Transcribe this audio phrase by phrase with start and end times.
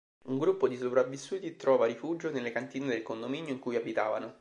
[0.29, 4.39] Un gruppo di sopravvissuti trova rifugio nelle cantine del condominio in cui abitavano.